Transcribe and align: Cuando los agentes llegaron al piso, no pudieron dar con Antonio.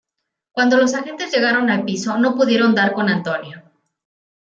Cuando 0.51 0.77
los 0.77 0.95
agentes 0.95 1.31
llegaron 1.31 1.69
al 1.69 1.85
piso, 1.85 2.17
no 2.17 2.33
pudieron 2.33 2.73
dar 2.73 2.93
con 2.95 3.07
Antonio. 3.07 3.61